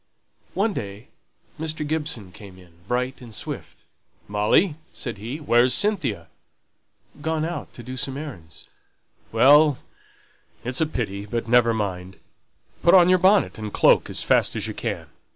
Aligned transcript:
One 0.55 0.73
day 0.73 1.09
Mr. 1.59 1.87
Gibson 1.87 2.31
came 2.31 2.57
in, 2.57 2.71
bright 2.87 3.21
and 3.21 3.35
swift. 3.35 3.83
"Molly," 4.27 4.73
said 4.91 5.19
he, 5.19 5.37
"where's 5.37 5.75
Cynthia?" 5.75 6.25
"Gone 7.21 7.45
out 7.45 7.71
to 7.75 7.83
do 7.83 7.95
some 7.95 8.17
errands" 8.17 8.65
"Well, 9.31 9.77
it's 10.63 10.81
a 10.81 10.87
pity 10.87 11.27
but 11.27 11.47
never 11.47 11.71
mind. 11.71 12.17
Put 12.81 12.95
on 12.95 13.09
your 13.09 13.19
bonnet 13.19 13.59
and 13.59 13.71
cloak 13.71 14.09
as 14.09 14.23
fast 14.23 14.55
as 14.55 14.65
you 14.65 14.73
can. 14.73 15.05